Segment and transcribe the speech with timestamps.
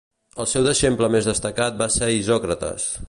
[0.43, 2.89] El seu deixeble més destacat va ser Isòcrates.